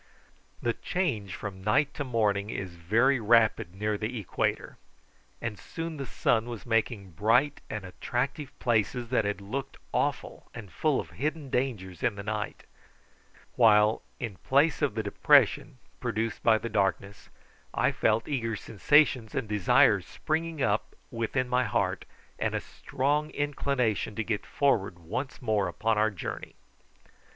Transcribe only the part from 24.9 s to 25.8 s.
once more